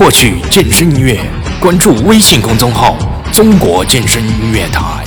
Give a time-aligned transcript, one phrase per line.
[0.00, 1.20] 获取健身音乐
[1.60, 2.96] 关注微信公众号
[3.34, 5.04] 中国健身音乐台